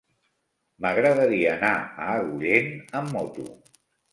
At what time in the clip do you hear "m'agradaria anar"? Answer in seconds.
0.85-1.73